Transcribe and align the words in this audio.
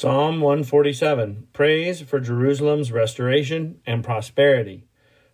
Psalm 0.00 0.40
147 0.40 1.48
Praise 1.52 2.02
for 2.02 2.20
Jerusalem's 2.20 2.92
restoration 2.92 3.80
and 3.84 4.04
prosperity. 4.04 4.84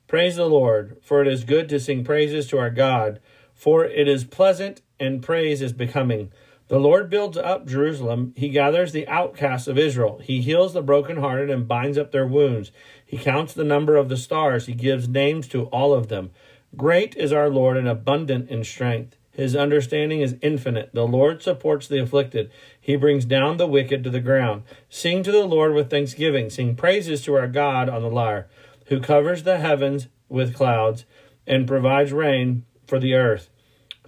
Praise 0.06 0.36
the 0.36 0.47
Lord, 0.47 0.97
for 1.02 1.20
it 1.20 1.28
is 1.28 1.44
good 1.44 1.69
to 1.69 1.78
sing 1.78 2.02
praises 2.02 2.47
to 2.47 2.56
our 2.56 2.70
God, 2.70 3.20
for 3.53 3.84
it 3.84 4.08
is 4.08 4.24
pleasant 4.24 4.80
and 4.98 5.22
praise 5.22 5.60
is 5.60 5.74
becoming. 5.74 6.32
The 6.69 6.78
Lord 6.78 7.10
builds 7.10 7.36
up 7.36 7.66
Jerusalem. 7.66 8.32
He 8.38 8.48
gathers 8.48 8.92
the 8.92 9.06
outcasts 9.06 9.69
of 9.69 9.76
Israel. 9.76 10.22
He 10.24 10.41
heals 10.41 10.72
the 10.72 10.80
brokenhearted 10.80 11.50
and 11.50 11.69
binds 11.69 11.98
up 11.98 12.10
their 12.10 12.26
wounds. 12.26 12.72
He 13.04 13.19
counts 13.19 13.53
the 13.53 13.64
number 13.64 13.97
of 13.97 14.08
the 14.08 14.16
stars. 14.16 14.64
He 14.64 14.72
gives 14.72 15.06
names 15.06 15.47
to 15.48 15.64
all 15.64 15.92
of 15.92 16.08
them. 16.08 16.30
Great 16.74 17.14
is 17.16 17.34
our 17.34 17.50
Lord 17.50 17.76
and 17.76 17.86
abundant 17.86 18.48
in 18.48 18.64
strength. 18.64 19.19
His 19.34 19.56
understanding 19.56 20.21
is 20.21 20.37
infinite. 20.43 20.91
The 20.95 21.06
Lord 21.06 21.43
supports 21.43 21.89
the 21.89 22.00
afflicted. 22.00 22.50
He 22.81 22.97
brings 22.97 23.25
down 23.25 23.56
the 23.56 23.67
wicked 23.67 24.05
to 24.05 24.11
the 24.11 24.21
ground. 24.21 24.62
Sing 24.89 25.22
to 25.25 25.33
the 25.33 25.45
Lord 25.45 25.75
with 25.75 25.91
thanksgiving. 25.91 26.50
Sing 26.50 26.77
praises 26.77 27.22
to 27.22 27.34
our 27.34 27.49
God 27.49 27.89
on 27.89 28.03
the 28.03 28.11
lyre, 28.11 28.49
who 28.87 29.00
covers 29.00 29.43
the 29.43 29.59
heavens 29.59 30.06
with 30.28 30.55
clouds 30.55 31.05
and 31.47 31.67
provides 31.67 32.12
rain 32.12 32.65
for 32.87 32.99
the 32.99 33.15
earth, 33.15 33.50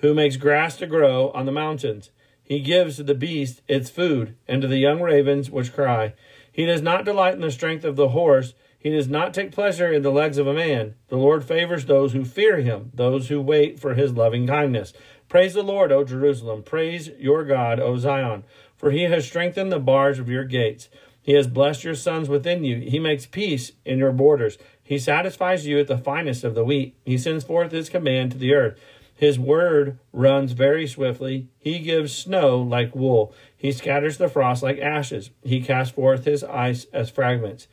who 0.00 0.14
makes 0.14 0.36
grass 0.36 0.76
to 0.76 0.86
grow 0.86 1.30
on 1.30 1.44
the 1.44 1.52
mountains. 1.52 2.10
He 2.42 2.60
gives 2.60 2.96
to 2.96 3.02
the 3.02 3.14
beast 3.14 3.62
its 3.66 3.90
food, 3.90 4.36
and 4.46 4.62
to 4.62 4.68
the 4.68 4.78
young 4.78 5.00
ravens 5.00 5.50
which 5.50 5.74
cry. 5.74 6.14
He 6.52 6.64
does 6.64 6.80
not 6.80 7.04
delight 7.04 7.34
in 7.34 7.40
the 7.40 7.50
strength 7.50 7.84
of 7.84 7.96
the 7.96 8.10
horse. 8.10 8.54
He 8.78 8.90
does 8.90 9.08
not 9.08 9.34
take 9.34 9.50
pleasure 9.50 9.92
in 9.92 10.02
the 10.02 10.12
legs 10.12 10.38
of 10.38 10.46
a 10.46 10.54
man. 10.54 10.94
The 11.08 11.16
Lord 11.16 11.44
favors 11.44 11.86
those 11.86 12.12
who 12.12 12.24
fear 12.24 12.58
him, 12.58 12.92
those 12.94 13.28
who 13.28 13.40
wait 13.40 13.80
for 13.80 13.94
his 13.94 14.12
loving 14.12 14.46
kindness. 14.46 14.92
Praise 15.28 15.54
the 15.54 15.62
Lord, 15.62 15.90
O 15.90 16.04
Jerusalem. 16.04 16.62
Praise 16.62 17.08
your 17.18 17.44
God, 17.44 17.80
O 17.80 17.96
Zion. 17.96 18.44
For 18.76 18.90
he 18.90 19.02
has 19.02 19.26
strengthened 19.26 19.72
the 19.72 19.78
bars 19.78 20.18
of 20.18 20.28
your 20.28 20.44
gates. 20.44 20.88
He 21.20 21.32
has 21.32 21.48
blessed 21.48 21.82
your 21.82 21.96
sons 21.96 22.28
within 22.28 22.62
you. 22.62 22.76
He 22.76 23.00
makes 23.00 23.26
peace 23.26 23.72
in 23.84 23.98
your 23.98 24.12
borders. 24.12 24.58
He 24.82 24.98
satisfies 24.98 25.66
you 25.66 25.80
at 25.80 25.88
the 25.88 25.98
finest 25.98 26.44
of 26.44 26.54
the 26.54 26.64
wheat. 26.64 26.94
He 27.04 27.18
sends 27.18 27.42
forth 27.42 27.72
his 27.72 27.88
command 27.88 28.30
to 28.32 28.38
the 28.38 28.54
earth. 28.54 28.78
His 29.16 29.38
word 29.38 29.98
runs 30.12 30.52
very 30.52 30.86
swiftly. 30.86 31.48
He 31.58 31.80
gives 31.80 32.14
snow 32.14 32.58
like 32.58 32.94
wool. 32.94 33.34
He 33.56 33.72
scatters 33.72 34.18
the 34.18 34.28
frost 34.28 34.62
like 34.62 34.78
ashes. 34.78 35.30
He 35.42 35.60
casts 35.60 35.94
forth 35.94 36.26
his 36.26 36.44
ice 36.44 36.86
as 36.92 37.10
fragments. 37.10 37.66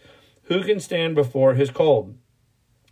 Who 0.43 0.63
can 0.63 0.79
stand 0.79 1.13
before 1.13 1.53
his 1.53 1.69
cold? 1.69 2.15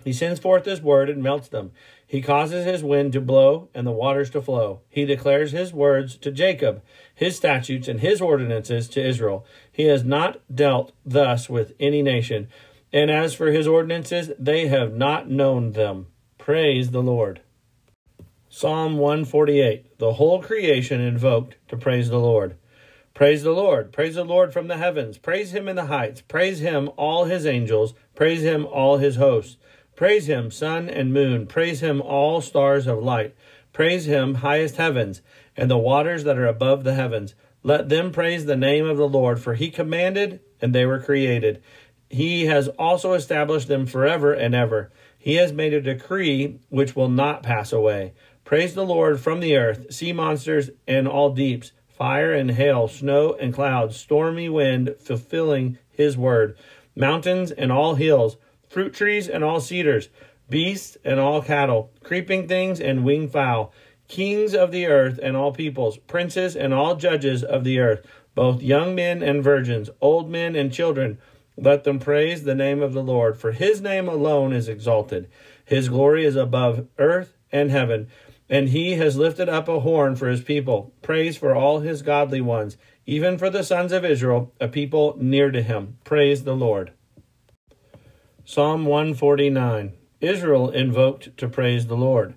He 0.04 0.14
sends 0.14 0.40
forth 0.40 0.66
his 0.66 0.82
word 0.82 1.10
and 1.10 1.24
melts 1.24 1.48
them. 1.48 1.72
He 2.12 2.22
causes 2.22 2.66
his 2.66 2.84
wind 2.84 3.14
to 3.14 3.22
blow 3.22 3.70
and 3.74 3.88
the 3.88 3.92
waters 3.94 4.30
to 4.32 4.42
flow. 4.42 4.82
He 4.90 5.06
declares 5.06 5.54
his 5.54 5.72
words 5.72 6.18
to 6.18 6.30
Jacob, 6.30 6.84
his 7.16 7.38
statutes 7.38 7.88
and 7.88 8.02
his 8.02 8.20
ordinances 8.20 8.90
to 8.90 9.02
Israel. 9.02 9.46
He 9.72 9.86
has 9.86 10.04
not 10.04 10.42
dealt 10.54 10.92
thus 11.06 11.50
with 11.50 11.72
any 11.80 12.02
nation. 12.02 12.50
And 12.92 13.10
as 13.10 13.34
for 13.34 13.48
his 13.48 13.66
ordinances, 13.66 14.32
they 14.38 14.68
have 14.68 14.94
not 14.94 15.30
known 15.30 15.72
them. 15.72 16.08
Praise 16.38 16.92
the 16.92 17.02
Lord. 17.02 17.40
Psalm 18.50 18.98
148 18.98 19.98
The 19.98 20.16
whole 20.16 20.42
creation 20.42 21.00
invoked 21.00 21.56
to 21.70 21.78
praise 21.78 22.10
the 22.10 22.20
Lord. 22.20 22.58
Praise 23.14 23.44
the 23.44 23.52
Lord. 23.52 23.94
Praise 23.94 24.16
the 24.16 24.26
Lord 24.26 24.52
from 24.52 24.68
the 24.68 24.76
heavens. 24.76 25.18
Praise 25.18 25.54
him 25.54 25.70
in 25.70 25.78
the 25.78 25.86
heights. 25.86 26.20
Praise 26.20 26.60
him, 26.60 26.90
all 26.98 27.24
his 27.24 27.46
angels. 27.46 27.94
Praise 28.16 28.42
him, 28.42 28.66
all 28.66 28.98
his 28.98 29.16
hosts. 29.16 29.56
Praise 30.02 30.28
him, 30.28 30.50
sun 30.50 30.90
and 30.90 31.14
moon. 31.14 31.46
Praise 31.46 31.82
him, 31.82 32.02
all 32.02 32.42
stars 32.42 32.88
of 32.88 33.04
light. 33.04 33.36
Praise 33.72 34.06
him, 34.06 34.34
highest 34.34 34.78
heavens, 34.78 35.22
and 35.56 35.70
the 35.70 35.78
waters 35.78 36.24
that 36.24 36.40
are 36.40 36.48
above 36.48 36.84
the 36.84 36.96
heavens. 36.96 37.36
Let 37.62 37.90
them 37.90 38.12
praise 38.12 38.46
the 38.46 38.56
name 38.56 38.88
of 38.88 38.98
the 38.98 39.08
Lord, 39.08 39.40
for 39.40 39.54
he 39.54 39.70
commanded, 39.70 40.40
and 40.60 40.74
they 40.74 40.88
were 40.88 41.00
created. 41.00 41.62
He 42.10 42.48
has 42.48 42.68
also 42.80 43.14
established 43.14 43.68
them 43.68 43.86
forever 43.86 44.34
and 44.34 44.56
ever. 44.56 44.92
He 45.20 45.36
has 45.36 45.54
made 45.54 45.72
a 45.72 45.80
decree 45.80 46.58
which 46.70 46.96
will 46.96 47.08
not 47.08 47.44
pass 47.44 47.72
away. 47.72 48.14
Praise 48.44 48.74
the 48.74 48.84
Lord 48.84 49.20
from 49.20 49.40
the 49.40 49.56
earth, 49.56 49.94
sea 49.94 50.14
monsters 50.14 50.72
and 50.88 51.08
all 51.08 51.32
deeps, 51.32 51.74
fire 51.88 52.34
and 52.34 52.50
hail, 52.50 52.88
snow 52.88 53.34
and 53.34 53.54
clouds, 53.54 53.98
stormy 53.98 54.50
wind, 54.50 54.96
fulfilling 55.00 55.78
his 55.92 56.18
word, 56.18 56.58
mountains 56.96 57.52
and 57.52 57.72
all 57.72 57.94
hills 57.94 58.38
fruit 58.72 58.94
trees 58.94 59.28
and 59.28 59.44
all 59.44 59.60
cedars, 59.60 60.08
beasts 60.50 60.96
and 61.04 61.20
all 61.20 61.42
cattle, 61.42 61.92
creeping 62.04 62.48
things 62.48 62.80
and 62.80 63.04
winged 63.04 63.30
fowl, 63.30 63.74
kings 64.08 64.56
of 64.56 64.72
the 64.72 64.86
earth 64.86 65.20
and 65.22 65.36
all 65.36 65.52
peoples, 65.52 65.98
princes 65.98 66.56
and 66.56 66.74
all 66.74 66.96
judges 66.96 67.44
of 67.44 67.66
the 67.66 67.80
earth, 67.80 68.06
both 68.34 68.62
young 68.62 68.96
men 68.96 69.22
and 69.22 69.44
virgins, 69.44 69.90
old 70.00 70.30
men 70.30 70.56
and 70.56 70.72
children. 70.72 71.18
Let 71.58 71.84
them 71.84 72.00
praise 72.00 72.44
the 72.44 72.56
name 72.56 72.82
of 72.82 72.94
the 72.94 73.04
Lord, 73.04 73.38
for 73.38 73.52
his 73.52 73.82
name 73.82 74.08
alone 74.08 74.54
is 74.54 74.70
exalted. 74.70 75.30
His 75.66 75.90
glory 75.90 76.26
is 76.26 76.38
above 76.38 76.88
earth 76.98 77.36
and 77.52 77.72
heaven, 77.72 78.08
and 78.50 78.70
he 78.70 78.94
has 78.94 79.18
lifted 79.18 79.50
up 79.50 79.68
a 79.68 79.82
horn 79.82 80.16
for 80.16 80.30
his 80.30 80.42
people. 80.42 80.94
Praise 81.02 81.36
for 81.36 81.54
all 81.54 81.80
his 81.82 82.02
godly 82.02 82.42
ones, 82.42 82.78
even 83.06 83.38
for 83.38 83.50
the 83.50 83.64
sons 83.64 83.92
of 83.92 84.06
Israel, 84.06 84.54
a 84.62 84.70
people 84.70 85.18
near 85.20 85.52
to 85.52 85.62
him. 85.62 85.98
Praise 86.06 86.46
the 86.46 86.56
Lord. 86.56 86.94
Psalm 88.44 88.86
149 88.86 89.94
Israel 90.20 90.72
invoked 90.72 91.38
to 91.38 91.48
praise 91.48 91.86
the 91.86 91.96
Lord. 91.96 92.34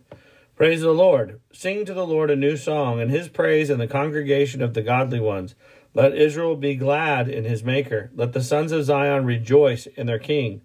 Praise 0.54 0.82
the 0.82 0.92
Lord. 0.92 1.40
Sing 1.50 1.86
to 1.86 1.94
the 1.94 2.06
Lord 2.06 2.30
a 2.30 2.36
new 2.36 2.58
song, 2.58 3.00
and 3.00 3.10
his 3.10 3.28
praise 3.28 3.70
in 3.70 3.78
the 3.78 3.86
congregation 3.86 4.60
of 4.60 4.74
the 4.74 4.82
godly 4.82 5.18
ones. 5.18 5.54
Let 5.94 6.14
Israel 6.14 6.56
be 6.56 6.76
glad 6.76 7.28
in 7.28 7.44
his 7.44 7.64
Maker. 7.64 8.10
Let 8.14 8.34
the 8.34 8.42
sons 8.42 8.70
of 8.70 8.84
Zion 8.84 9.24
rejoice 9.24 9.86
in 9.86 10.06
their 10.06 10.18
King. 10.18 10.60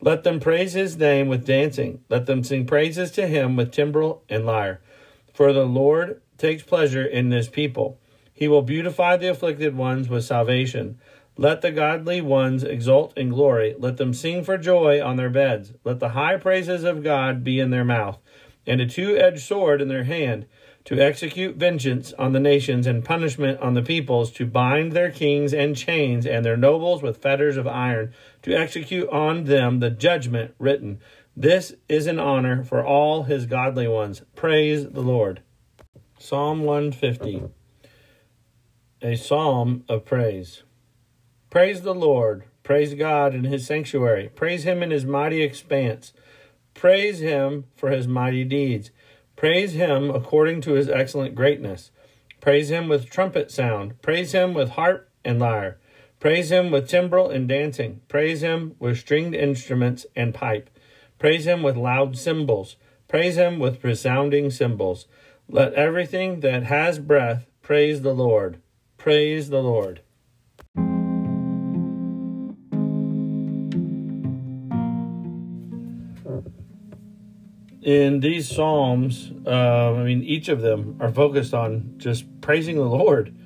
Let 0.00 0.24
them 0.24 0.40
praise 0.40 0.74
his 0.74 0.98
name 0.98 1.26
with 1.26 1.46
dancing. 1.46 2.04
Let 2.10 2.26
them 2.26 2.44
sing 2.44 2.66
praises 2.66 3.10
to 3.12 3.26
him 3.26 3.56
with 3.56 3.72
timbrel 3.72 4.22
and 4.28 4.44
lyre. 4.44 4.82
For 5.32 5.54
the 5.54 5.64
Lord 5.64 6.20
takes 6.36 6.62
pleasure 6.62 7.04
in 7.04 7.30
his 7.30 7.48
people. 7.48 7.98
He 8.34 8.46
will 8.46 8.62
beautify 8.62 9.16
the 9.16 9.28
afflicted 9.28 9.74
ones 9.74 10.10
with 10.10 10.24
salvation. 10.24 10.98
Let 11.36 11.62
the 11.62 11.70
godly 11.70 12.20
ones 12.20 12.62
exult 12.62 13.16
in 13.16 13.30
glory. 13.30 13.74
Let 13.78 13.96
them 13.96 14.12
sing 14.12 14.44
for 14.44 14.58
joy 14.58 15.02
on 15.02 15.16
their 15.16 15.30
beds. 15.30 15.72
Let 15.84 15.98
the 15.98 16.10
high 16.10 16.36
praises 16.36 16.84
of 16.84 17.02
God 17.02 17.42
be 17.42 17.58
in 17.58 17.70
their 17.70 17.84
mouth, 17.84 18.18
and 18.66 18.80
a 18.80 18.86
two 18.86 19.16
edged 19.16 19.40
sword 19.40 19.80
in 19.80 19.88
their 19.88 20.04
hand, 20.04 20.46
to 20.84 21.00
execute 21.00 21.56
vengeance 21.56 22.12
on 22.14 22.32
the 22.32 22.40
nations 22.40 22.86
and 22.86 23.04
punishment 23.04 23.60
on 23.60 23.74
the 23.74 23.82
peoples, 23.82 24.30
to 24.32 24.44
bind 24.44 24.92
their 24.92 25.10
kings 25.10 25.52
in 25.52 25.74
chains 25.74 26.26
and 26.26 26.44
their 26.44 26.56
nobles 26.56 27.02
with 27.02 27.22
fetters 27.22 27.56
of 27.56 27.66
iron, 27.66 28.12
to 28.42 28.52
execute 28.52 29.08
on 29.08 29.44
them 29.44 29.80
the 29.80 29.90
judgment 29.90 30.54
written. 30.58 31.00
This 31.36 31.74
is 31.88 32.06
an 32.06 32.18
honor 32.18 32.62
for 32.62 32.84
all 32.84 33.22
his 33.22 33.46
godly 33.46 33.88
ones. 33.88 34.22
Praise 34.36 34.88
the 34.90 35.02
Lord. 35.02 35.40
Psalm 36.18 36.62
150 36.64 37.44
a 39.02 39.16
psalm 39.16 39.84
of 39.88 40.04
praise. 40.04 40.62
Praise 41.52 41.82
the 41.82 41.94
Lord. 41.94 42.44
Praise 42.62 42.94
God 42.94 43.34
in 43.34 43.44
his 43.44 43.66
sanctuary. 43.66 44.30
Praise 44.34 44.64
him 44.64 44.82
in 44.82 44.90
his 44.90 45.04
mighty 45.04 45.42
expanse. 45.42 46.14
Praise 46.72 47.18
him 47.18 47.66
for 47.76 47.90
his 47.90 48.08
mighty 48.08 48.42
deeds. 48.42 48.90
Praise 49.36 49.74
him 49.74 50.08
according 50.08 50.62
to 50.62 50.72
his 50.72 50.88
excellent 50.88 51.34
greatness. 51.34 51.90
Praise 52.40 52.70
him 52.70 52.88
with 52.88 53.10
trumpet 53.10 53.50
sound. 53.50 54.00
Praise 54.00 54.32
him 54.32 54.54
with 54.54 54.70
harp 54.70 55.10
and 55.26 55.38
lyre. 55.38 55.76
Praise 56.20 56.50
him 56.50 56.70
with 56.70 56.88
timbrel 56.88 57.28
and 57.28 57.46
dancing. 57.50 58.00
Praise 58.08 58.40
him 58.42 58.74
with 58.78 58.96
stringed 58.96 59.34
instruments 59.34 60.06
and 60.16 60.32
pipe. 60.32 60.70
Praise 61.18 61.46
him 61.46 61.62
with 61.62 61.76
loud 61.76 62.16
cymbals. 62.16 62.76
Praise 63.08 63.36
him 63.36 63.58
with 63.58 63.84
resounding 63.84 64.50
cymbals. 64.50 65.06
Let 65.50 65.74
everything 65.74 66.40
that 66.40 66.62
has 66.62 66.98
breath 66.98 67.44
praise 67.60 68.00
the 68.00 68.14
Lord. 68.14 68.58
Praise 68.96 69.50
the 69.50 69.62
Lord. 69.62 70.00
In 77.82 78.20
these 78.20 78.48
Psalms, 78.48 79.32
uh, 79.44 79.94
I 79.94 80.04
mean, 80.04 80.22
each 80.22 80.48
of 80.48 80.60
them 80.60 80.98
are 81.00 81.12
focused 81.12 81.52
on 81.52 81.94
just 81.96 82.40
praising 82.40 82.76
the 82.76 82.82
Lord. 82.84 83.36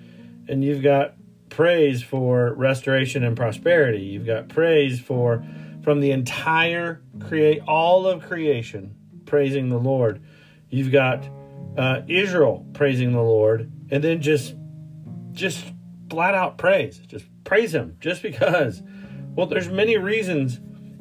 And 0.49 0.63
you've 0.63 0.83
got 0.83 1.15
praise 1.49 2.03
for 2.03 2.53
restoration 2.53 3.25
and 3.25 3.35
prosperity. 3.35 4.01
You've 4.01 4.27
got 4.27 4.49
praise 4.49 5.01
for 5.01 5.43
from 5.83 6.01
the 6.01 6.11
entire 6.11 7.01
create 7.21 7.63
all 7.67 8.07
of 8.07 8.23
creation 8.23 8.95
praising 9.25 9.71
the 9.71 9.79
Lord. 9.79 10.23
You've 10.69 10.93
got 10.93 11.27
uh, 11.79 12.03
Israel 12.07 12.67
praising 12.75 13.13
the 13.13 13.23
Lord, 13.23 13.73
and 13.91 14.05
then 14.05 14.21
just 14.21 14.55
just 15.33 15.65
flat 16.11 16.35
out 16.35 16.59
praise. 16.59 16.99
Just 16.99 17.25
praise 17.45 17.75
him 17.75 17.97
just 18.01 18.23
because. 18.23 18.83
Well, 19.35 19.47
there's 19.47 19.69
many 19.69 19.99
reasons 19.99 20.61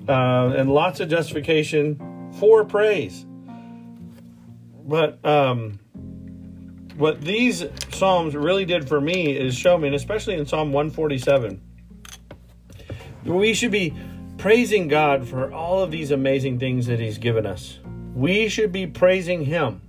uh, 0.10 0.54
and 0.58 0.70
lots 0.70 1.00
of 1.00 1.10
justification 1.10 2.15
for 2.40 2.66
praise. 2.66 3.26
But 4.84 5.24
um, 5.26 5.80
what 6.96 7.22
these 7.22 7.66
Psalms 7.92 8.36
really 8.36 8.66
did 8.66 8.88
for 8.88 9.02
me 9.02 9.36
is 9.36 9.56
show 9.56 9.78
me, 9.78 9.88
and 9.88 9.96
especially 9.96 10.36
in 10.36 10.46
Psalm 10.46 10.72
147, 10.72 11.62
we 13.24 13.54
should 13.54 13.72
be 13.72 13.94
praising 14.38 14.88
God 14.88 15.28
for 15.28 15.52
all 15.52 15.82
of 15.82 15.92
these 15.92 16.12
amazing 16.12 16.60
things 16.60 16.86
that 16.88 17.00
He's 17.00 17.18
given 17.18 17.46
us. 17.46 17.80
We 18.14 18.48
should 18.50 18.72
be 18.72 18.86
praising 18.86 19.46
Him. 19.46 19.82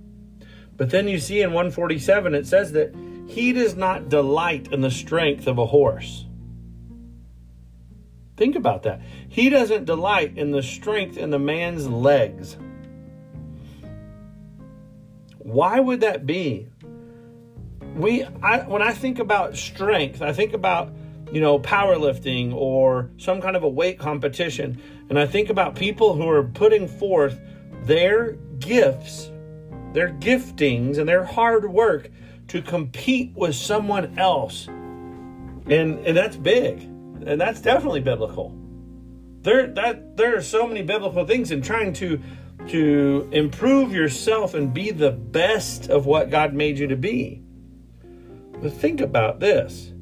But 0.75 0.89
then 0.89 1.07
you 1.07 1.19
see 1.19 1.41
in 1.41 1.53
147, 1.53 2.35
it 2.35 2.47
says 2.47 2.71
that 2.73 2.93
he 3.27 3.51
does 3.51 3.75
not 3.75 4.09
delight 4.09 4.71
in 4.71 4.81
the 4.81 4.89
strength 4.89 5.47
of 5.47 5.57
a 5.57 5.65
horse. 5.65 6.25
Think 8.37 8.55
about 8.55 8.83
that. 8.83 9.01
He 9.27 9.49
doesn't 9.49 9.85
delight 9.85 10.37
in 10.37 10.51
the 10.51 10.61
strength 10.61 11.17
in 11.17 11.31
the 11.31 11.39
man's 11.39 11.87
legs. 11.87 12.55
Why 15.39 15.79
would 15.79 16.01
that 16.01 16.27
be? 16.27 16.69
We 17.95 18.23
I 18.43 18.59
when 18.67 18.83
I 18.83 18.93
think 18.93 19.17
about 19.17 19.57
strength, 19.57 20.21
I 20.21 20.33
think 20.33 20.53
about, 20.53 20.93
you 21.31 21.41
know, 21.41 21.57
powerlifting 21.57 22.53
or 22.53 23.09
some 23.17 23.41
kind 23.41 23.55
of 23.55 23.63
a 23.63 23.69
weight 23.69 23.97
competition, 23.97 24.79
and 25.09 25.17
I 25.17 25.25
think 25.25 25.49
about 25.49 25.75
people 25.75 26.13
who 26.13 26.29
are 26.29 26.43
putting 26.43 26.87
forth 26.87 27.39
their 27.85 28.33
gifts, 28.59 29.31
their 29.93 30.09
giftings 30.09 30.99
and 30.99 31.09
their 31.09 31.23
hard 31.23 31.71
work 31.71 32.11
to 32.49 32.61
compete 32.61 33.31
with 33.35 33.55
someone 33.55 34.19
else. 34.19 34.67
And 34.67 36.05
and 36.05 36.15
that's 36.15 36.35
big. 36.35 36.87
And 37.25 37.39
that's 37.39 37.61
definitely 37.61 38.01
biblical. 38.01 38.55
There 39.41 39.67
that 39.67 40.17
there 40.17 40.35
are 40.35 40.41
so 40.41 40.67
many 40.67 40.81
biblical 40.81 41.25
things 41.25 41.51
in 41.51 41.61
trying 41.61 41.93
to 41.93 42.21
to 42.69 43.29
improve 43.31 43.93
yourself 43.93 44.53
and 44.53 44.73
be 44.73 44.91
the 44.91 45.11
best 45.11 45.89
of 45.89 46.05
what 46.05 46.29
God 46.29 46.53
made 46.53 46.77
you 46.77 46.87
to 46.87 46.97
be. 46.97 47.41
But 48.61 48.73
think 48.73 49.01
about 49.01 49.39
this. 49.39 49.93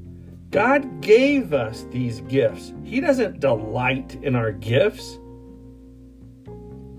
God 0.50 1.01
gave 1.01 1.53
us 1.53 1.85
these 1.91 2.21
gifts. 2.21 2.73
He 2.83 3.01
doesn't 3.01 3.39
delight 3.39 4.18
in 4.21 4.35
our 4.35 4.51
gifts. 4.51 5.19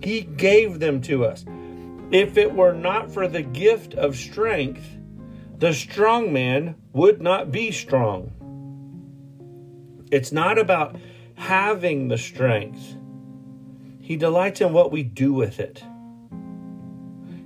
He 0.03 0.21
gave 0.21 0.79
them 0.79 1.01
to 1.03 1.25
us. 1.25 1.45
If 2.11 2.37
it 2.37 2.55
were 2.55 2.75
not 2.75 3.11
for 3.11 3.27
the 3.27 3.43
gift 3.43 3.95
of 3.95 4.15
strength, 4.15 4.85
the 5.59 5.73
strong 5.73 6.33
man 6.33 6.77
would 6.93 7.21
not 7.23 7.51
be 7.51 7.73
strong. 7.73 8.33
It's 10.11 10.33
not 10.33 10.59
about 10.59 10.97
having 11.35 12.09
the 12.09 12.19
strength. 12.19 12.97
He 14.01 14.17
delights 14.17 14.61
in 14.61 14.73
what 14.73 14.93
we 14.93 15.03
do 15.03 15.33
with 15.33 15.59
it. 15.59 15.83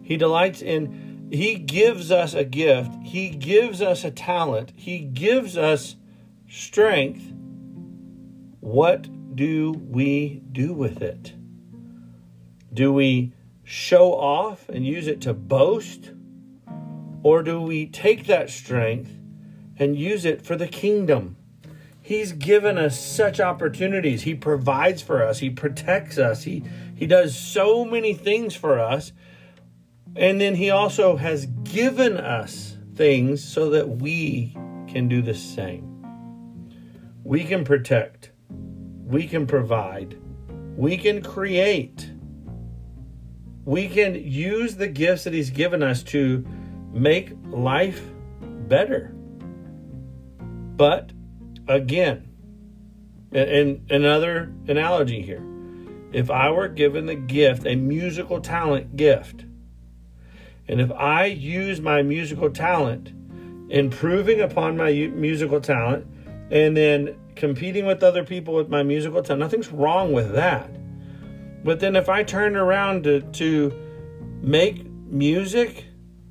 He 0.02 0.16
delights 0.16 0.60
in, 0.60 1.28
He 1.30 1.54
gives 1.54 2.10
us 2.10 2.34
a 2.34 2.44
gift, 2.44 2.92
He 3.02 3.30
gives 3.30 3.80
us 3.80 4.04
a 4.04 4.10
talent, 4.10 4.72
He 4.76 4.98
gives 4.98 5.56
us 5.56 5.96
strength. 6.48 7.32
What 8.60 9.08
do 9.34 9.72
we 9.88 10.42
do 10.52 10.74
with 10.74 11.00
it? 11.00 11.32
Do 12.74 12.92
we 12.92 13.32
show 13.64 14.12
off 14.12 14.68
and 14.68 14.84
use 14.84 15.06
it 15.06 15.20
to 15.22 15.32
boast? 15.32 16.12
Or 17.22 17.42
do 17.42 17.60
we 17.60 17.86
take 17.86 18.26
that 18.26 18.50
strength 18.50 19.12
and 19.78 19.96
use 19.96 20.24
it 20.24 20.42
for 20.42 20.56
the 20.56 20.68
kingdom? 20.68 21.36
He's 22.10 22.32
given 22.32 22.76
us 22.76 22.98
such 22.98 23.38
opportunities. 23.38 24.22
He 24.22 24.34
provides 24.34 25.00
for 25.00 25.22
us. 25.22 25.38
He 25.38 25.48
protects 25.48 26.18
us. 26.18 26.42
He, 26.42 26.64
he 26.96 27.06
does 27.06 27.38
so 27.38 27.84
many 27.84 28.14
things 28.14 28.56
for 28.56 28.80
us. 28.80 29.12
And 30.16 30.40
then 30.40 30.56
He 30.56 30.70
also 30.70 31.14
has 31.14 31.46
given 31.46 32.16
us 32.16 32.76
things 32.96 33.44
so 33.44 33.70
that 33.70 33.88
we 33.88 34.56
can 34.88 35.06
do 35.06 35.22
the 35.22 35.36
same. 35.36 36.02
We 37.22 37.44
can 37.44 37.62
protect. 37.62 38.32
We 38.48 39.28
can 39.28 39.46
provide. 39.46 40.18
We 40.76 40.96
can 40.96 41.22
create. 41.22 42.10
We 43.64 43.86
can 43.86 44.16
use 44.16 44.74
the 44.74 44.88
gifts 44.88 45.22
that 45.22 45.32
He's 45.32 45.50
given 45.50 45.84
us 45.84 46.02
to 46.02 46.44
make 46.92 47.30
life 47.52 48.02
better. 48.40 49.14
But 50.40 51.12
again, 51.68 52.28
and 53.32 53.90
another 53.90 54.52
analogy 54.66 55.22
here, 55.22 55.44
if 56.12 56.30
I 56.30 56.50
were 56.50 56.68
given 56.68 57.06
the 57.06 57.14
gift, 57.14 57.66
a 57.66 57.76
musical 57.76 58.40
talent 58.40 58.96
gift, 58.96 59.44
and 60.66 60.80
if 60.80 60.90
I 60.92 61.26
use 61.26 61.80
my 61.80 62.02
musical 62.02 62.50
talent, 62.50 63.12
improving 63.70 64.40
upon 64.40 64.76
my 64.76 64.92
musical 64.92 65.60
talent, 65.60 66.06
and 66.50 66.76
then 66.76 67.16
competing 67.36 67.86
with 67.86 68.02
other 68.02 68.24
people 68.24 68.54
with 68.54 68.68
my 68.68 68.82
musical 68.82 69.22
talent, 69.22 69.40
nothing's 69.40 69.70
wrong 69.70 70.12
with 70.12 70.32
that. 70.34 70.70
But 71.64 71.80
then 71.80 71.94
if 71.94 72.08
I 72.08 72.22
turn 72.22 72.56
around 72.56 73.04
to, 73.04 73.20
to 73.20 73.72
make 74.42 74.84
music 74.86 75.84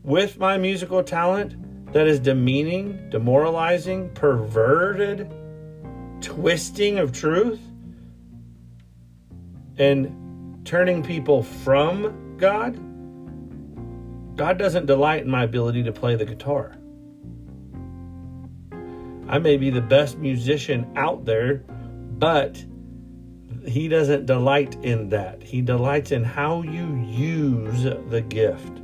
with 0.03 0.37
my 0.37 0.57
musical 0.57 1.03
talent 1.03 1.55
that 1.91 2.07
is 2.07 2.19
demeaning, 2.19 3.09
demoralizing, 3.09 4.09
perverted, 4.13 5.31
twisting 6.21 6.99
of 6.99 7.11
truth, 7.11 7.59
and 9.77 10.61
turning 10.65 11.01
people 11.01 11.41
from 11.41 12.37
God, 12.37 12.75
God 14.37 14.57
doesn't 14.57 14.85
delight 14.85 15.23
in 15.23 15.29
my 15.29 15.43
ability 15.43 15.83
to 15.83 15.91
play 15.91 16.15
the 16.15 16.25
guitar. 16.25 16.75
I 19.27 19.39
may 19.39 19.57
be 19.57 19.69
the 19.69 19.81
best 19.81 20.17
musician 20.17 20.91
out 20.95 21.25
there, 21.25 21.63
but 22.17 22.63
he 23.65 23.87
doesn't 23.87 24.25
delight 24.25 24.75
in 24.83 25.09
that. 25.09 25.43
He 25.43 25.61
delights 25.61 26.11
in 26.11 26.23
how 26.23 26.61
you 26.61 26.95
use 27.05 27.83
the 27.83 28.21
gift. 28.21 28.79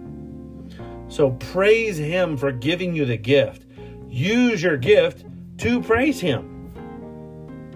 So 1.07 1.31
praise 1.31 1.97
him 1.97 2.37
for 2.37 2.51
giving 2.51 2.95
you 2.95 3.05
the 3.05 3.17
gift. 3.17 3.65
Use 4.09 4.61
your 4.61 4.77
gift 4.77 5.25
to 5.59 5.81
praise 5.81 6.19
him. 6.19 6.51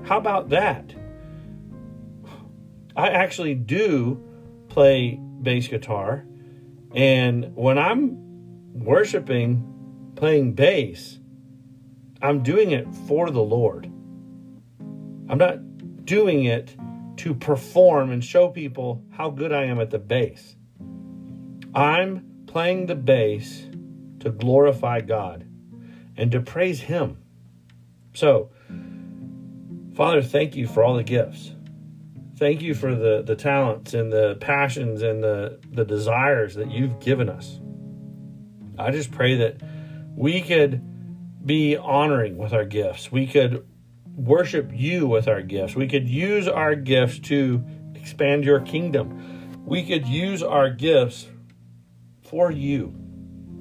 How 0.04 0.18
about 0.18 0.50
that? 0.50 0.94
I 2.96 3.10
actually 3.10 3.56
do 3.56 4.22
play 4.68 5.20
bass 5.42 5.68
guitar, 5.68 6.26
and 6.94 7.56
when 7.56 7.78
I'm 7.78 8.18
worshiping, 8.74 10.12
playing 10.16 10.54
bass, 10.54 11.20
I'm 12.22 12.44
doing 12.44 12.72
it 12.72 12.94
for 13.08 13.30
the 13.32 13.42
Lord. 13.42 13.86
I'm 15.30 15.38
not 15.38 16.06
doing 16.06 16.46
it 16.46 16.76
to 17.18 17.34
perform 17.34 18.12
and 18.12 18.24
show 18.24 18.50
people 18.50 19.04
how 19.12 19.30
good 19.30 19.54
I 19.54 19.66
am 19.66 19.80
at 19.80 19.92
the 19.92 20.00
bass. 20.00 20.56
I'm 21.74 22.29
playing 22.50 22.88
the 22.88 22.96
bass 22.96 23.68
to 24.20 24.32
glorify 24.32 25.00
God 25.02 25.46
and 26.18 26.32
to 26.32 26.42
praise 26.42 26.82
Him. 26.82 27.20
So, 28.16 28.50
Father, 29.94 30.24
thank 30.24 30.56
you 30.56 30.66
for 30.66 30.84
all 30.84 30.96
the 30.96 31.04
gifts. 31.04 31.52
Thank 32.38 32.64
you 32.64 32.74
for 32.74 32.96
the, 32.96 33.22
the 33.22 33.36
talents 33.36 33.94
and 33.94 34.12
the 34.12 34.36
passions 34.42 35.04
and 35.04 35.24
the, 35.24 35.60
the 35.72 35.86
desires 35.86 36.56
that 36.56 36.72
you've 36.72 37.00
given 37.00 37.30
us. 37.30 37.60
I 38.80 38.90
just 38.90 39.12
pray 39.12 39.36
that 39.36 39.62
we 40.16 40.42
could 40.42 40.82
be 41.46 41.78
honoring 41.78 42.36
with 42.38 42.52
our 42.52 42.66
gifts. 42.66 43.12
We 43.12 43.28
could 43.28 43.64
worship 44.16 44.72
you 44.74 45.06
with 45.06 45.28
our 45.28 45.44
gifts. 45.44 45.76
We 45.76 45.88
could 45.88 46.10
use 46.10 46.48
our 46.48 46.74
gifts 46.74 47.20
to 47.20 47.64
expand 47.94 48.44
your 48.44 48.62
kingdom. 48.62 49.62
We 49.68 49.86
could 49.86 50.08
use 50.08 50.42
our 50.42 50.72
gifts 50.72 51.28
for 52.30 52.52
you 52.52 52.94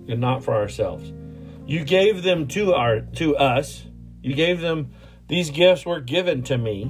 and 0.09 0.21
not 0.21 0.45
for 0.45 0.55
ourselves. 0.55 1.13
You 1.67 1.85
gave 1.85 2.23
them 2.23 2.49
to 2.49 2.75
our 2.75 3.01
to 3.01 3.37
us. 3.37 3.85
You 4.23 4.35
gave 4.35 4.61
them 4.61 4.93
these 5.29 5.51
gifts 5.51 5.85
were 5.85 6.01
given 6.01 6.43
to 6.45 6.57
me. 6.57 6.85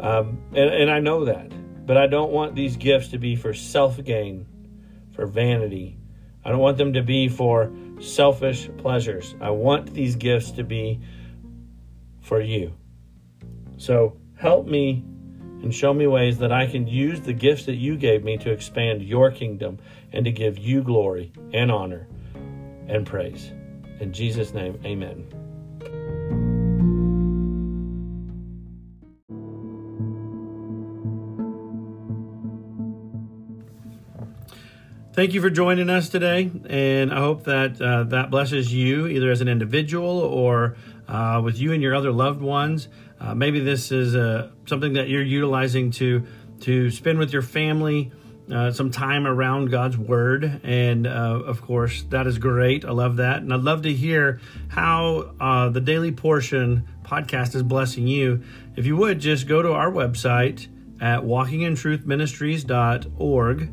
Um, 0.00 0.42
and, 0.54 0.70
and 0.70 0.90
I 0.90 1.00
know 1.00 1.26
that. 1.26 1.50
But 1.86 1.96
I 1.96 2.06
don't 2.06 2.30
want 2.30 2.54
these 2.54 2.76
gifts 2.76 3.08
to 3.08 3.18
be 3.18 3.36
for 3.36 3.52
self 3.52 4.02
gain, 4.04 4.46
for 5.14 5.26
vanity. 5.26 5.98
I 6.44 6.50
don't 6.50 6.60
want 6.60 6.78
them 6.78 6.92
to 6.94 7.02
be 7.02 7.28
for 7.28 7.72
selfish 8.00 8.70
pleasures. 8.78 9.34
I 9.40 9.50
want 9.50 9.92
these 9.92 10.16
gifts 10.16 10.52
to 10.52 10.64
be 10.64 11.00
for 12.20 12.40
you. 12.40 12.74
So 13.76 14.16
help 14.36 14.66
me 14.66 15.04
and 15.62 15.74
show 15.74 15.92
me 15.92 16.06
ways 16.06 16.38
that 16.38 16.52
I 16.52 16.66
can 16.66 16.86
use 16.86 17.20
the 17.20 17.32
gifts 17.32 17.66
that 17.66 17.76
you 17.76 17.96
gave 17.96 18.24
me 18.24 18.38
to 18.38 18.50
expand 18.50 19.02
your 19.02 19.30
kingdom 19.30 19.78
and 20.12 20.24
to 20.24 20.32
give 20.32 20.58
you 20.58 20.82
glory 20.82 21.32
and 21.52 21.70
honor 21.70 22.06
and 22.88 23.06
praise. 23.06 23.52
In 24.00 24.12
Jesus' 24.12 24.54
name, 24.54 24.80
amen. 24.84 25.26
Thank 35.12 35.34
you 35.34 35.42
for 35.42 35.50
joining 35.50 35.90
us 35.90 36.08
today, 36.08 36.50
and 36.70 37.12
I 37.12 37.18
hope 37.18 37.44
that 37.44 37.82
uh, 37.82 38.04
that 38.04 38.30
blesses 38.30 38.72
you 38.72 39.06
either 39.06 39.30
as 39.30 39.42
an 39.42 39.48
individual 39.48 40.20
or 40.20 40.76
uh, 41.10 41.40
with 41.42 41.58
you 41.58 41.72
and 41.72 41.82
your 41.82 41.94
other 41.94 42.12
loved 42.12 42.40
ones. 42.40 42.88
Uh, 43.20 43.34
maybe 43.34 43.60
this 43.60 43.92
is 43.92 44.16
uh, 44.16 44.50
something 44.66 44.94
that 44.94 45.08
you're 45.08 45.22
utilizing 45.22 45.90
to 45.90 46.26
to 46.60 46.90
spend 46.90 47.18
with 47.18 47.32
your 47.32 47.42
family 47.42 48.12
uh, 48.52 48.70
some 48.70 48.90
time 48.90 49.26
around 49.26 49.70
God's 49.70 49.96
Word, 49.96 50.60
and 50.62 51.06
uh, 51.06 51.40
of 51.44 51.62
course 51.62 52.02
that 52.10 52.26
is 52.26 52.36
great. 52.38 52.84
I 52.84 52.90
love 52.90 53.16
that, 53.16 53.38
and 53.38 53.50
I'd 53.52 53.62
love 53.62 53.82
to 53.82 53.92
hear 53.92 54.40
how 54.68 55.70
the 55.72 55.80
Daily 55.80 56.12
Portion 56.12 56.86
podcast 57.02 57.54
is 57.54 57.62
blessing 57.62 58.06
you. 58.06 58.42
If 58.76 58.86
you 58.86 58.96
would 58.96 59.20
just 59.20 59.48
go 59.48 59.62
to 59.62 59.72
our 59.72 59.90
website 59.90 60.68
at 61.00 61.22
walkingintruthministries.org 61.22 63.72